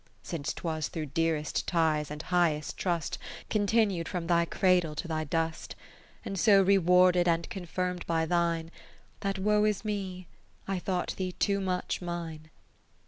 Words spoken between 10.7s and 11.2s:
thought